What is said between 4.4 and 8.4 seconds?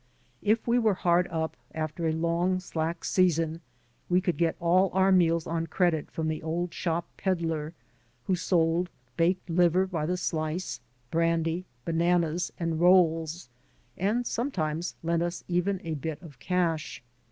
all our meals on credit from the old shop peddler, who